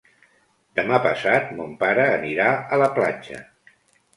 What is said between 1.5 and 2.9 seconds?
mon pare anirà a la